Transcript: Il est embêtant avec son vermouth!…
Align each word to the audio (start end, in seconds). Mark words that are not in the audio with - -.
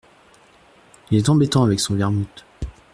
Il 1.11 1.17
est 1.19 1.29
embêtant 1.29 1.63
avec 1.63 1.79
son 1.79 1.93
vermouth!… 1.93 2.43